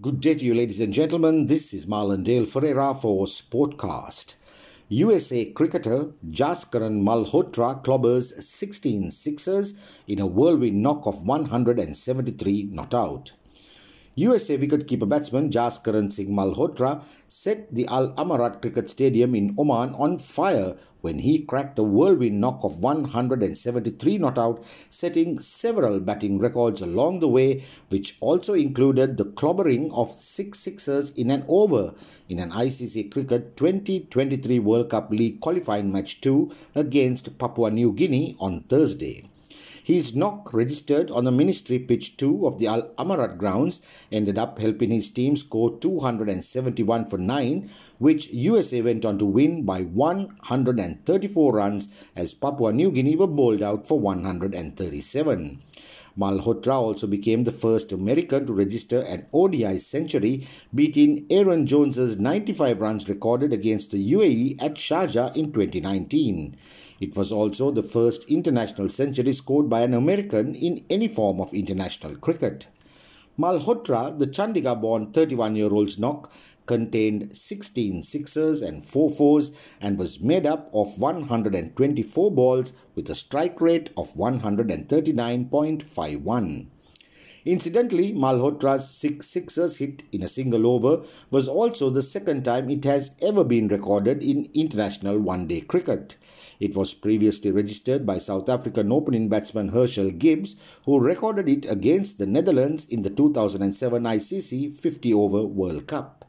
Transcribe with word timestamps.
Good 0.00 0.20
day 0.20 0.36
to 0.36 0.44
you, 0.44 0.54
ladies 0.54 0.80
and 0.80 0.92
gentlemen. 0.92 1.46
This 1.46 1.74
is 1.74 1.86
Marlon 1.86 2.22
Dale 2.22 2.44
Ferreira 2.44 2.94
for 2.94 3.26
Sportcast. 3.26 4.36
USA 4.90 5.46
cricketer 5.46 6.12
Jaskaran 6.24 7.02
Malhotra 7.02 7.82
clobbers 7.82 8.32
16 8.40 9.10
sixers 9.10 9.76
in 10.06 10.20
a 10.20 10.26
whirlwind 10.28 10.80
knock 10.80 11.04
of 11.08 11.26
173 11.26 12.68
not 12.70 12.94
out. 12.94 13.32
USA 14.18 14.58
wicketkeeper 14.58 15.08
batsman 15.08 15.48
Jaskaran 15.48 16.10
Singh 16.10 16.34
Malhotra 16.34 17.04
set 17.28 17.72
the 17.72 17.86
Al 17.86 18.12
Amarat 18.14 18.60
Cricket 18.60 18.88
Stadium 18.88 19.32
in 19.36 19.54
Oman 19.56 19.94
on 19.94 20.18
fire 20.18 20.74
when 21.02 21.20
he 21.20 21.44
cracked 21.44 21.78
a 21.78 21.84
whirlwind 21.84 22.40
knock 22.40 22.64
of 22.64 22.80
173 22.80 24.18
not 24.18 24.36
out, 24.36 24.64
setting 24.90 25.38
several 25.38 26.00
batting 26.00 26.40
records 26.40 26.80
along 26.82 27.20
the 27.20 27.28
way, 27.28 27.62
which 27.90 28.16
also 28.18 28.54
included 28.54 29.16
the 29.16 29.24
clobbering 29.24 29.88
of 29.92 30.10
six 30.10 30.58
sixers 30.58 31.12
in 31.12 31.30
an 31.30 31.44
over 31.46 31.94
in 32.28 32.40
an 32.40 32.50
ICC 32.50 33.12
Cricket 33.12 33.56
2023 33.56 34.58
World 34.58 34.90
Cup 34.90 35.12
League 35.12 35.40
qualifying 35.40 35.92
match 35.92 36.20
2 36.22 36.50
against 36.74 37.38
Papua 37.38 37.70
New 37.70 37.92
Guinea 37.92 38.34
on 38.40 38.62
Thursday. 38.62 39.22
His 39.88 40.14
knock 40.14 40.52
registered 40.52 41.10
on 41.10 41.24
the 41.24 41.32
Ministry 41.32 41.78
pitch 41.78 42.18
2 42.18 42.46
of 42.46 42.58
the 42.58 42.66
Al 42.66 42.90
Amarat 42.98 43.38
grounds 43.38 43.80
ended 44.12 44.38
up 44.38 44.58
helping 44.58 44.90
his 44.90 45.08
team 45.08 45.34
score 45.34 45.78
271 45.78 47.06
for 47.06 47.16
9, 47.16 47.70
which 47.96 48.30
USA 48.30 48.82
went 48.82 49.06
on 49.06 49.16
to 49.16 49.24
win 49.24 49.62
by 49.64 49.84
134 49.84 51.54
runs 51.54 51.88
as 52.14 52.34
Papua 52.34 52.70
New 52.70 52.90
Guinea 52.90 53.16
were 53.16 53.26
bowled 53.26 53.62
out 53.62 53.86
for 53.86 53.98
137. 53.98 55.58
Malhotra 56.18 56.74
also 56.74 57.06
became 57.06 57.44
the 57.44 57.50
first 57.50 57.90
American 57.90 58.44
to 58.44 58.52
register 58.52 59.00
an 59.00 59.24
ODI 59.32 59.78
century, 59.78 60.46
beating 60.74 61.24
Aaron 61.30 61.64
Jones's 61.64 62.18
95 62.18 62.82
runs 62.82 63.08
recorded 63.08 63.54
against 63.54 63.92
the 63.92 64.12
UAE 64.12 64.62
at 64.62 64.74
Sharjah 64.74 65.34
in 65.34 65.50
2019. 65.50 66.56
It 67.00 67.16
was 67.16 67.30
also 67.30 67.70
the 67.70 67.82
first 67.82 68.28
international 68.28 68.88
century 68.88 69.32
scored 69.32 69.70
by 69.70 69.82
an 69.82 69.94
American 69.94 70.54
in 70.54 70.84
any 70.90 71.06
form 71.06 71.40
of 71.40 71.54
international 71.54 72.16
cricket. 72.16 72.66
Malhotra, 73.38 74.18
the 74.18 74.26
Chandigarh 74.26 74.80
born 74.80 75.12
31 75.12 75.54
year 75.54 75.72
old's 75.72 75.98
knock, 75.98 76.32
contained 76.66 77.36
16 77.36 78.02
sixes 78.02 78.60
and 78.60 78.84
4 78.84 79.10
fours 79.10 79.52
and 79.80 79.96
was 79.96 80.20
made 80.20 80.44
up 80.44 80.68
of 80.74 81.00
124 81.00 82.32
balls 82.32 82.76
with 82.94 83.08
a 83.08 83.14
strike 83.14 83.60
rate 83.60 83.90
of 83.96 84.12
139.51. 84.14 86.66
Incidentally, 87.48 88.12
Malhotra's 88.12 88.86
six 88.86 89.26
sixers 89.26 89.78
hit 89.78 90.02
in 90.12 90.22
a 90.22 90.28
single 90.28 90.66
over 90.66 91.02
was 91.30 91.48
also 91.48 91.88
the 91.88 92.02
second 92.02 92.44
time 92.44 92.68
it 92.68 92.84
has 92.84 93.16
ever 93.22 93.42
been 93.42 93.68
recorded 93.68 94.22
in 94.22 94.50
international 94.52 95.18
one 95.18 95.46
day 95.46 95.62
cricket. 95.62 96.18
It 96.60 96.76
was 96.76 96.92
previously 96.92 97.50
registered 97.50 98.04
by 98.04 98.18
South 98.18 98.50
African 98.50 98.92
opening 98.92 99.30
batsman 99.30 99.70
Herschelle 99.70 100.18
Gibbs, 100.18 100.56
who 100.84 101.00
recorded 101.00 101.48
it 101.48 101.64
against 101.70 102.18
the 102.18 102.26
Netherlands 102.26 102.84
in 102.84 103.00
the 103.00 103.08
2007 103.08 104.02
ICC 104.02 104.70
50 104.70 105.14
over 105.14 105.46
World 105.46 105.86
Cup. 105.86 106.26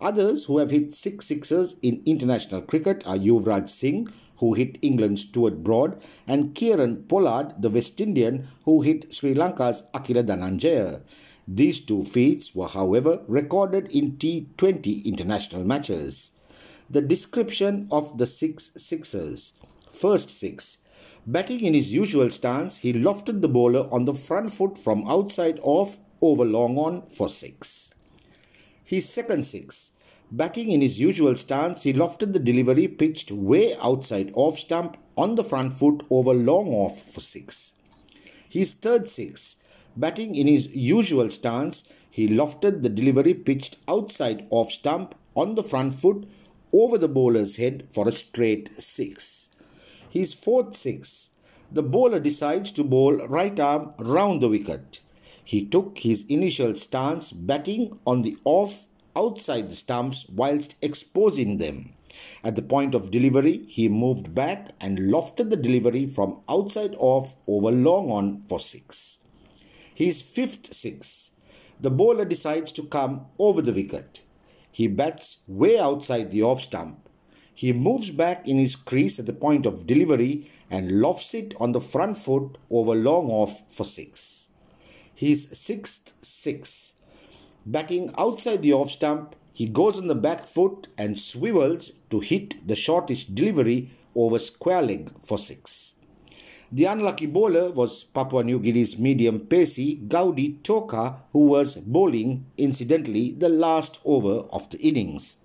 Others 0.00 0.44
who 0.44 0.58
have 0.58 0.70
hit 0.70 0.92
six 0.92 1.26
sixers 1.26 1.76
in 1.82 2.02
international 2.04 2.62
cricket 2.62 3.06
are 3.06 3.16
Yuvraj 3.16 3.68
Singh, 3.68 4.08
who 4.36 4.54
hit 4.54 4.78
England's 4.82 5.22
Stuart 5.22 5.62
Broad, 5.64 6.02
and 6.26 6.54
Kieron 6.54 7.08
Pollard, 7.08 7.54
the 7.58 7.70
West 7.70 8.00
Indian, 8.00 8.46
who 8.64 8.82
hit 8.82 9.12
Sri 9.12 9.34
Lanka's 9.34 9.84
Akila 9.94 10.22
Dhananjaya. 10.22 11.00
These 11.48 11.80
two 11.80 12.04
feats 12.04 12.54
were, 12.54 12.68
however, 12.68 13.22
recorded 13.26 13.90
in 13.92 14.12
T20 14.18 15.04
international 15.04 15.64
matches 15.64 16.32
the 16.88 17.02
description 17.02 17.88
of 17.90 18.16
the 18.18 18.26
six 18.26 18.70
sixers. 18.76 19.58
First 19.90 20.30
six. 20.30 20.78
Batting 21.26 21.60
in 21.60 21.74
his 21.74 21.92
usual 21.92 22.30
stance, 22.30 22.78
he 22.78 22.92
lofted 22.92 23.40
the 23.40 23.48
bowler 23.48 23.88
on 23.90 24.04
the 24.04 24.14
front 24.14 24.52
foot 24.52 24.78
from 24.78 25.06
outside 25.08 25.58
off 25.62 25.98
over 26.20 26.44
long 26.44 26.78
on 26.78 27.02
for 27.06 27.28
six. 27.28 27.92
His 28.86 29.08
second 29.08 29.44
six. 29.44 29.90
Batting 30.30 30.70
in 30.70 30.80
his 30.80 31.00
usual 31.00 31.34
stance, 31.34 31.82
he 31.82 31.92
lofted 31.92 32.32
the 32.32 32.38
delivery 32.38 32.86
pitched 32.86 33.32
way 33.32 33.74
outside 33.82 34.30
off 34.36 34.60
stump 34.60 34.96
on 35.16 35.34
the 35.34 35.42
front 35.42 35.72
foot 35.72 36.04
over 36.08 36.32
long 36.32 36.68
off 36.68 37.02
for 37.02 37.18
six. 37.18 37.72
His 38.48 38.74
third 38.74 39.08
six. 39.08 39.56
Batting 39.96 40.36
in 40.36 40.46
his 40.46 40.72
usual 40.72 41.30
stance, 41.30 41.92
he 42.08 42.28
lofted 42.28 42.82
the 42.82 42.88
delivery 42.88 43.34
pitched 43.34 43.76
outside 43.88 44.46
off 44.50 44.70
stump 44.70 45.16
on 45.34 45.56
the 45.56 45.64
front 45.64 45.92
foot 45.92 46.28
over 46.72 46.96
the 46.96 47.08
bowler's 47.08 47.56
head 47.56 47.88
for 47.90 48.06
a 48.06 48.12
straight 48.12 48.72
six. 48.76 49.48
His 50.08 50.32
fourth 50.32 50.76
six. 50.76 51.30
The 51.72 51.82
bowler 51.82 52.20
decides 52.20 52.70
to 52.72 52.84
bowl 52.84 53.16
right 53.26 53.58
arm 53.58 53.94
round 53.98 54.40
the 54.40 54.48
wicket. 54.48 55.00
He 55.46 55.64
took 55.64 55.98
his 55.98 56.26
initial 56.26 56.74
stance 56.74 57.30
batting 57.30 58.00
on 58.04 58.22
the 58.22 58.36
off 58.44 58.88
outside 59.14 59.70
the 59.70 59.76
stumps 59.76 60.28
whilst 60.28 60.74
exposing 60.82 61.58
them. 61.58 61.92
At 62.42 62.56
the 62.56 62.62
point 62.62 62.96
of 62.96 63.12
delivery, 63.12 63.64
he 63.68 63.88
moved 63.88 64.34
back 64.34 64.70
and 64.80 64.98
lofted 64.98 65.50
the 65.50 65.56
delivery 65.56 66.08
from 66.08 66.40
outside 66.48 66.96
off 66.98 67.36
over 67.46 67.70
long 67.70 68.10
on 68.10 68.38
for 68.38 68.58
six. 68.58 69.18
His 69.94 70.20
fifth 70.20 70.74
six. 70.74 71.30
The 71.80 71.92
bowler 71.92 72.24
decides 72.24 72.72
to 72.72 72.82
come 72.82 73.26
over 73.38 73.62
the 73.62 73.72
wicket. 73.72 74.22
He 74.72 74.88
bats 74.88 75.44
way 75.46 75.78
outside 75.78 76.32
the 76.32 76.42
off 76.42 76.62
stump. 76.62 77.08
He 77.54 77.72
moves 77.72 78.10
back 78.10 78.48
in 78.48 78.58
his 78.58 78.74
crease 78.74 79.20
at 79.20 79.26
the 79.26 79.32
point 79.32 79.64
of 79.64 79.86
delivery 79.86 80.50
and 80.72 81.00
lofts 81.00 81.34
it 81.34 81.54
on 81.60 81.70
the 81.70 81.80
front 81.80 82.18
foot 82.18 82.58
over 82.68 82.96
long 82.96 83.30
off 83.30 83.72
for 83.72 83.84
six. 83.84 84.45
His 85.16 85.48
sixth 85.48 86.12
six. 86.22 86.92
Batting 87.64 88.12
outside 88.18 88.60
the 88.60 88.74
off 88.74 88.90
stump, 88.90 89.34
he 89.54 89.66
goes 89.66 89.98
on 89.98 90.08
the 90.08 90.14
back 90.14 90.44
foot 90.44 90.88
and 90.98 91.18
swivels 91.18 91.90
to 92.10 92.20
hit 92.20 92.68
the 92.68 92.76
shortest 92.76 93.34
delivery 93.34 93.92
over 94.14 94.38
square 94.38 94.82
leg 94.82 95.10
for 95.18 95.38
six. 95.38 95.94
The 96.70 96.84
unlucky 96.84 97.24
bowler 97.24 97.70
was 97.70 98.04
Papua 98.04 98.44
New 98.44 98.60
Guinea's 98.60 98.98
medium 98.98 99.40
pacey 99.40 100.02
Gaudi 100.06 100.62
Toka, 100.62 101.22
who 101.32 101.46
was 101.46 101.76
bowling, 101.76 102.44
incidentally, 102.58 103.32
the 103.32 103.48
last 103.48 104.00
over 104.04 104.40
of 104.50 104.68
the 104.68 104.78
innings. 104.80 105.38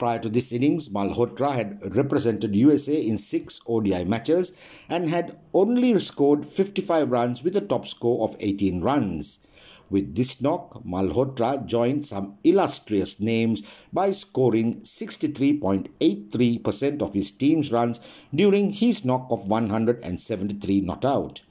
Prior 0.00 0.18
to 0.20 0.30
this 0.30 0.50
innings, 0.50 0.88
Malhotra 0.88 1.52
had 1.52 1.94
represented 1.94 2.56
USA 2.56 2.98
in 2.98 3.18
six 3.18 3.60
ODI 3.66 4.06
matches 4.06 4.56
and 4.88 5.10
had 5.10 5.36
only 5.52 5.98
scored 5.98 6.46
55 6.46 7.10
runs 7.10 7.44
with 7.44 7.54
a 7.54 7.60
top 7.60 7.86
score 7.86 8.24
of 8.24 8.34
18 8.40 8.80
runs. 8.80 9.46
With 9.90 10.16
this 10.16 10.40
knock, 10.40 10.82
Malhotra 10.86 11.66
joined 11.66 12.06
some 12.06 12.38
illustrious 12.44 13.20
names 13.20 13.62
by 13.92 14.12
scoring 14.12 14.80
63.83% 14.80 17.02
of 17.02 17.12
his 17.12 17.30
team's 17.30 17.70
runs 17.70 18.00
during 18.34 18.70
his 18.70 19.04
knock 19.04 19.26
of 19.30 19.48
173 19.48 20.80
not 20.80 21.04
out 21.04 21.42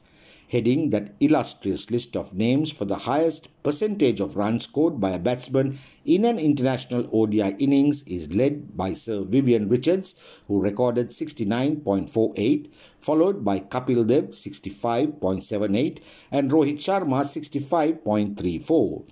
heading 0.50 0.90
that 0.90 1.14
illustrious 1.20 1.92
list 1.92 2.18
of 2.18 2.34
names 2.34 2.72
for 2.72 2.86
the 2.86 2.96
highest 2.96 3.48
percentage 3.64 4.20
of 4.20 4.36
runs 4.36 4.64
scored 4.64 5.00
by 5.00 5.12
a 5.12 5.20
batsman 5.20 5.78
in 6.06 6.26
an 6.26 6.40
international 6.40 7.08
ODI 7.14 7.56
innings 7.60 8.02
is 8.04 8.34
led 8.34 8.76
by 8.76 8.92
Sir 8.92 9.24
Vivian 9.24 9.70
Richards, 9.70 10.20
who 10.48 10.60
recorded 10.62 11.10
69.48, 11.10 12.74
followed 13.00 13.46
by 13.46 13.60
Kapil 13.60 14.08
Dev 14.08 14.30
65.78 14.30 16.00
and 16.32 16.50
Rohit 16.50 16.78
Sharma 16.78 17.22
65.34. 17.22 19.04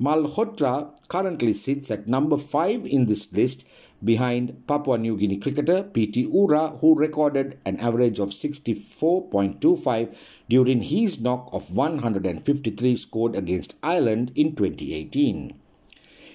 Malhotra 0.00 0.90
currently 1.08 1.52
sits 1.52 1.90
at 1.90 2.06
number 2.06 2.36
5 2.36 2.84
in 2.86 3.06
this 3.06 3.32
list 3.32 3.66
behind 4.04 4.66
Papua 4.66 4.98
New 4.98 5.16
Guinea 5.16 5.38
cricketer 5.38 5.82
P.T. 5.82 6.28
Ura, 6.32 6.68
who 6.78 6.94
recorded 6.94 7.58
an 7.64 7.78
average 7.78 8.18
of 8.18 8.30
64.25 8.30 10.42
during 10.48 10.82
his 10.82 11.20
knock 11.20 11.48
of 11.52 11.76
153 11.76 12.96
scored 12.96 13.36
against 13.36 13.76
Ireland 13.82 14.32
in 14.34 14.56
2018. 14.56 15.54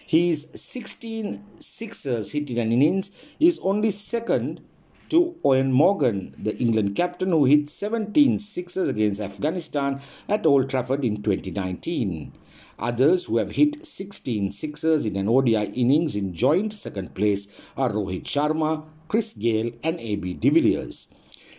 His 0.06 0.50
16 0.56 1.44
sixers 1.60 2.31
hit 2.31 2.50
in 2.50 2.58
an 2.58 2.72
innings 2.72 3.12
is 3.40 3.60
only 3.60 3.92
second 3.92 4.62
to 5.09 5.36
Eoin 5.44 5.71
Morgan, 5.71 6.33
the 6.38 6.57
England 6.57 6.95
captain 6.95 7.30
who 7.30 7.45
hit 7.45 7.69
17 7.69 8.38
sixes 8.38 8.89
against 8.89 9.21
Afghanistan 9.21 10.01
at 10.27 10.45
Old 10.45 10.69
Trafford 10.69 11.06
in 11.06 11.21
2019. 11.21 12.31
Others 12.80 13.25
who 13.25 13.38
have 13.38 13.51
hit 13.51 13.86
16 13.86 14.51
sixes 14.51 15.06
in 15.06 15.15
an 15.15 15.27
ODI 15.27 15.71
innings 15.74 16.15
in 16.15 16.33
joint 16.33 16.71
second 16.74 17.15
place 17.15 17.48
are 17.75 17.89
Rohit 17.89 18.24
Sharma, 18.24 18.83
Chris 19.07 19.33
Gayle, 19.33 19.71
and 19.83 20.00
AB 20.00 20.33
de 20.36 20.50
Villiers. 20.50 21.07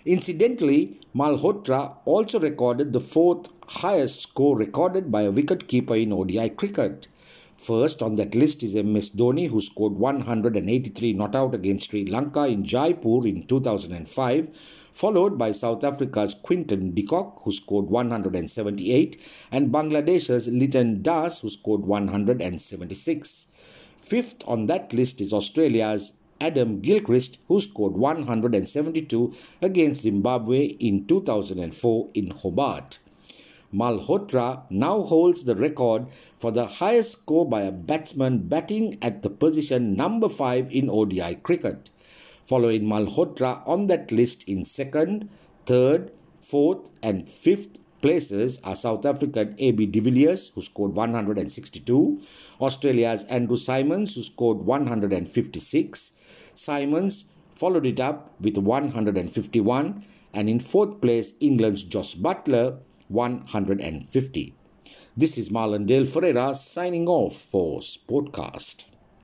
Incidentally, 0.04 1.00
Malhotra 1.14 1.96
also 2.04 2.38
recorded 2.38 2.92
the 2.92 3.00
fourth 3.00 3.52
highest 3.68 4.22
score 4.22 4.56
recorded 4.56 5.10
by 5.10 5.22
a 5.22 5.30
wicket-keeper 5.30 5.96
in 5.96 6.12
ODI 6.12 6.50
cricket. 6.50 7.08
First 7.58 8.02
on 8.04 8.14
that 8.14 8.36
list 8.36 8.62
is 8.62 8.76
MS 8.76 9.10
Dhoni, 9.10 9.48
who 9.48 9.60
scored 9.60 9.94
183 9.94 11.12
not 11.14 11.34
out 11.34 11.56
against 11.56 11.90
Sri 11.90 12.04
Lanka 12.06 12.46
in 12.46 12.62
Jaipur 12.62 13.26
in 13.26 13.42
2005, 13.48 14.56
followed 14.92 15.36
by 15.36 15.50
South 15.50 15.82
Africa's 15.82 16.36
Quinton 16.36 16.94
de 16.94 17.02
Kock, 17.02 17.42
who 17.42 17.50
scored 17.50 17.86
178, 17.86 19.46
and 19.50 19.72
Bangladesh's 19.72 20.46
Liton 20.46 21.02
Das, 21.02 21.40
who 21.40 21.50
scored 21.50 21.80
176. 21.80 23.48
Fifth 23.96 24.44
on 24.46 24.66
that 24.66 24.92
list 24.92 25.20
is 25.20 25.32
Australia's 25.32 26.12
Adam 26.40 26.80
Gilchrist, 26.80 27.40
who 27.48 27.60
scored 27.60 27.94
172 27.94 29.34
against 29.60 30.02
Zimbabwe 30.02 30.66
in 30.78 31.08
2004 31.08 32.08
in 32.14 32.30
Hobart. 32.30 33.00
Malhotra 33.72 34.62
now 34.70 35.02
holds 35.02 35.44
the 35.44 35.54
record 35.54 36.06
for 36.36 36.50
the 36.50 36.64
highest 36.64 37.12
score 37.12 37.46
by 37.46 37.62
a 37.62 37.72
batsman 37.72 38.48
batting 38.48 38.96
at 39.02 39.22
the 39.22 39.28
position 39.28 39.94
number 39.94 40.28
5 40.30 40.72
in 40.72 40.88
ODI 40.88 41.34
cricket. 41.42 41.90
Following 42.46 42.84
Malhotra 42.84 43.62
on 43.68 43.88
that 43.88 44.10
list 44.10 44.48
in 44.48 44.64
second, 44.64 45.28
third, 45.66 46.10
fourth, 46.40 46.90
and 47.02 47.28
fifth 47.28 47.78
places 48.00 48.58
are 48.64 48.74
South 48.74 49.04
African 49.04 49.54
AB 49.58 49.84
de 49.84 50.00
Villiers, 50.00 50.48
who 50.54 50.62
scored 50.62 50.94
162, 50.94 52.22
Australia's 52.62 53.24
Andrew 53.24 53.58
Symonds, 53.58 54.14
who 54.14 54.22
scored 54.22 54.58
156. 54.58 56.12
Symonds 56.54 57.26
followed 57.52 57.84
it 57.84 58.00
up 58.00 58.32
with 58.40 58.56
151, 58.56 60.04
and 60.32 60.48
in 60.48 60.58
fourth 60.58 61.02
place, 61.02 61.34
England's 61.40 61.84
Jos 61.84 62.14
Buttler 62.14 62.78
150. 63.08 64.54
This 65.16 65.36
is 65.38 65.50
Marlon 65.50 65.86
Dale 65.86 66.06
Ferreira 66.06 66.54
signing 66.54 67.08
off 67.08 67.34
for 67.34 67.80
Sportcast. 67.80 68.97